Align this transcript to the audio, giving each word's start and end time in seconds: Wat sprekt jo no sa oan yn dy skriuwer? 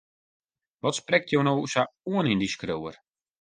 Wat 0.85 0.95
sprekt 0.99 1.33
jo 1.33 1.41
no 1.47 1.53
sa 1.73 1.81
oan 2.11 2.29
yn 2.31 2.39
dy 2.41 2.49
skriuwer? 2.53 2.95